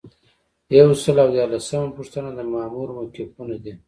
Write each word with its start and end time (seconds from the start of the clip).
یو 0.79 0.89
سل 1.01 1.17
او 1.23 1.29
دیارلسمه 1.33 1.89
پوښتنه 1.97 2.29
د 2.33 2.39
مامور 2.53 2.87
موقفونه 2.95 3.55
دي. 3.63 3.73